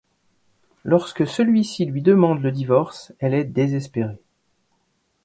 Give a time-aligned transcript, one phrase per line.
[0.83, 4.17] Lorsque celui-ci lui demande le divorce, elle est désespérée.